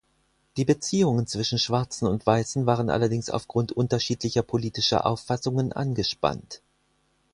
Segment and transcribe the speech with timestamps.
[0.57, 6.63] Die Beziehungen zwischen Schwarzen und Weißen waren allerdings aufgrund unterschiedlicher politischer Auffassungen angespannt.